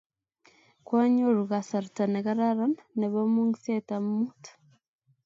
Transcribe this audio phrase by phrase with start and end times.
[0.85, 4.41] Kwanyoru kasarta nekararan nepo mung'set amut